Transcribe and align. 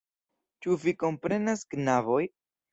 Ĉu 0.65 0.77
vi 0.85 0.95
komprenas, 1.05 1.65
knaboj? 1.77 2.21